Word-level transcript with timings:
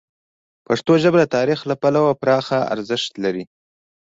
پښتو 0.67 0.93
ژبه 1.03 1.17
د 1.21 1.25
تاریخ 1.35 1.59
له 1.69 1.75
پلوه 1.81 2.11
پراخه 2.21 2.59
ارزښت 2.73 3.11
لري. 3.23 3.43